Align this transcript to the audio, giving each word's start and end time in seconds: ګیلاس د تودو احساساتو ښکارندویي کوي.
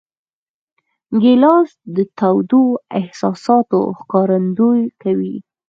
ګیلاس 1.21 1.69
د 1.95 1.97
تودو 2.17 2.63
احساساتو 2.99 3.79
ښکارندویي 3.99 4.85
کوي. 5.01 5.35